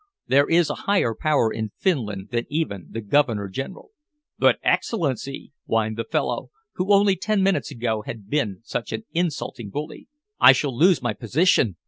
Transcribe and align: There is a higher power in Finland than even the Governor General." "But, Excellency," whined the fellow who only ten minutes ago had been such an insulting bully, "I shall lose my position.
There 0.25 0.49
is 0.49 0.71
a 0.71 0.89
higher 0.89 1.13
power 1.13 1.53
in 1.53 1.73
Finland 1.77 2.29
than 2.31 2.47
even 2.49 2.87
the 2.89 3.01
Governor 3.01 3.47
General." 3.47 3.91
"But, 4.39 4.57
Excellency," 4.63 5.53
whined 5.67 5.95
the 5.95 6.03
fellow 6.05 6.49
who 6.73 6.91
only 6.91 7.15
ten 7.15 7.43
minutes 7.43 7.69
ago 7.69 8.01
had 8.01 8.27
been 8.27 8.61
such 8.63 8.91
an 8.93 9.03
insulting 9.13 9.69
bully, 9.69 10.07
"I 10.39 10.53
shall 10.53 10.75
lose 10.75 11.03
my 11.03 11.13
position. 11.13 11.75